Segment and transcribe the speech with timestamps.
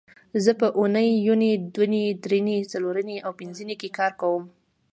[0.43, 4.43] زه په اونۍ یونۍ دونۍ درېنۍ څلورنۍ او پبنځنۍ کې کار کوم